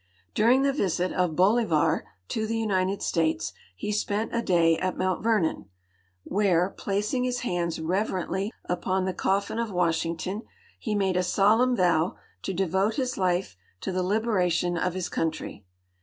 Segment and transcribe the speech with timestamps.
[0.33, 5.23] DumsG the visit of Bolivar to the United States he spent a day at Alount
[5.23, 5.65] A'ernon,
[6.23, 10.41] where, placing his hands reverently upon the cotfin of AVasli ington,
[10.79, 15.67] he made a solemn vow to devote his life tn the liberation of his country.